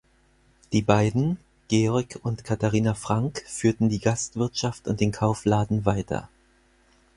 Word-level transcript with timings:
Die 0.73 0.81
beiden, 0.81 1.37
Georg 1.67 2.17
und 2.23 2.43
Katharina 2.43 2.95
Frank, 2.95 3.43
führten 3.45 3.87
die 3.87 3.99
Gastwirtschaft 3.99 4.87
und 4.87 4.99
den 4.99 5.11
Kaufladen 5.11 5.85
weiter. 5.85 6.27